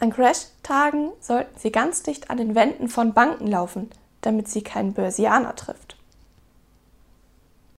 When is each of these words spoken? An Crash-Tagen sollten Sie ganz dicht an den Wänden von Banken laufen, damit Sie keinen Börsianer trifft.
An 0.00 0.10
Crash-Tagen 0.10 1.12
sollten 1.20 1.58
Sie 1.58 1.70
ganz 1.70 2.02
dicht 2.02 2.30
an 2.30 2.38
den 2.38 2.54
Wänden 2.54 2.88
von 2.88 3.12
Banken 3.12 3.46
laufen, 3.46 3.90
damit 4.22 4.48
Sie 4.48 4.62
keinen 4.62 4.94
Börsianer 4.94 5.54
trifft. 5.54 5.96